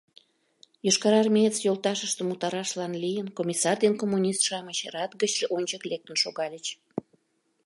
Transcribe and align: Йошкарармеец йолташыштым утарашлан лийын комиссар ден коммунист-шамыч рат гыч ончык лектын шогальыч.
Йошкарармеец 0.85 1.55
йолташыштым 1.65 2.27
утарашлан 2.33 2.93
лийын 3.03 3.27
комиссар 3.37 3.77
ден 3.83 3.93
коммунист-шамыч 4.01 4.79
рат 4.93 5.11
гыч 5.21 5.33
ончык 5.55 5.81
лектын 5.91 6.15
шогальыч. 6.23 6.65